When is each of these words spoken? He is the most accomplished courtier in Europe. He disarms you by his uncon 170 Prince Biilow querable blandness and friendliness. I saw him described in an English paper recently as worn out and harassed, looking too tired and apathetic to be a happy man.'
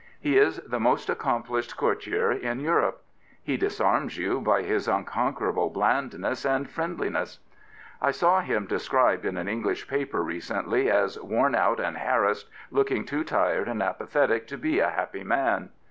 He 0.19 0.35
is 0.35 0.57
the 0.65 0.79
most 0.79 1.11
accomplished 1.11 1.77
courtier 1.77 2.31
in 2.31 2.59
Europe. 2.59 3.03
He 3.43 3.55
disarms 3.55 4.17
you 4.17 4.41
by 4.41 4.63
his 4.63 4.87
uncon 4.87 5.05
170 5.39 5.43
Prince 5.43 5.55
Biilow 5.55 5.69
querable 5.69 5.73
blandness 5.73 6.43
and 6.43 6.67
friendliness. 6.67 7.39
I 8.01 8.09
saw 8.09 8.39
him 8.41 8.65
described 8.65 9.27
in 9.27 9.37
an 9.37 9.47
English 9.47 9.87
paper 9.87 10.23
recently 10.23 10.89
as 10.89 11.19
worn 11.19 11.53
out 11.53 11.79
and 11.79 11.97
harassed, 11.99 12.49
looking 12.71 13.05
too 13.05 13.23
tired 13.23 13.67
and 13.67 13.83
apathetic 13.83 14.47
to 14.47 14.57
be 14.57 14.79
a 14.79 14.89
happy 14.89 15.23
man.' 15.23 15.69